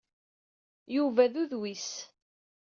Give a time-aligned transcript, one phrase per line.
[0.95, 1.89] Yuba d udwis.